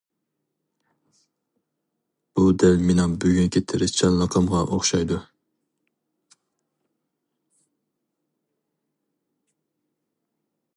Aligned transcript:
بۇ 2.39 2.45
دەل 2.63 2.81
مېنىڭ 2.87 3.13
بۈگۈنكى 3.25 3.63
تىرىشچانلىقىمغا 3.73 4.63
ئوخشايدۇ. 4.69 5.19